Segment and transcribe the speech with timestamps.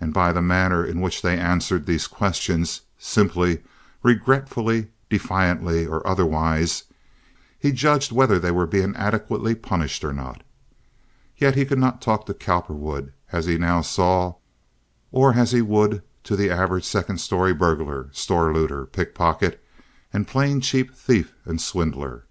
[0.00, 3.64] and by the manner in which they answered these questions—simply,
[4.00, 10.42] regretfully, defiantly, or otherwise—he judged whether they were being adequately punished or not.
[11.36, 14.34] Yet he could not talk to Cowperwood as he now saw
[15.10, 19.60] or as he would to the average second story burglar, store looter, pickpocket,
[20.12, 22.22] and plain cheap thief and swindler.